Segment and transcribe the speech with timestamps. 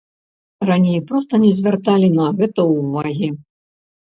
[0.69, 3.29] Раней проста не звярталі на гэта ўвагі.